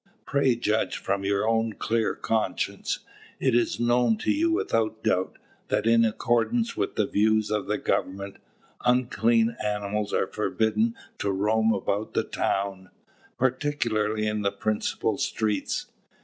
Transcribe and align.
Pray 0.25 0.55
judge 0.55 0.97
from 0.97 1.23
your 1.23 1.47
own 1.47 1.73
clear 1.73 2.15
conscience. 2.15 3.01
It 3.39 3.53
is 3.53 3.79
known 3.79 4.17
to 4.17 4.31
you 4.31 4.49
without 4.51 5.03
doubt, 5.03 5.37
that 5.67 5.85
in 5.85 6.03
accordance 6.05 6.75
with 6.75 6.95
the 6.95 7.05
views 7.05 7.51
of 7.51 7.67
the 7.67 7.77
government, 7.77 8.37
unclean 8.83 9.55
animals 9.63 10.11
are 10.11 10.25
forbidden 10.25 10.95
to 11.19 11.29
roam 11.31 11.71
about 11.71 12.15
the 12.15 12.23
town, 12.23 12.89
particularly 13.37 14.25
in 14.25 14.41
the 14.41 14.51
principal 14.51 15.19
streets. 15.19 15.85